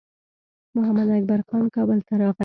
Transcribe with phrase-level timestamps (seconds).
[0.75, 2.39] محمداکبر خان کابل ته راغی.